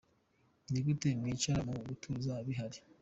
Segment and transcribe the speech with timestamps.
[0.71, 2.79] Ni gute mwicara mu gatuza bihari?".